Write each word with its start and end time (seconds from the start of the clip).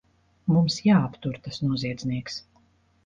Mums 0.53 0.77
jāaptur 0.87 1.37
tas 1.49 1.63
noziedznieks! 1.69 2.43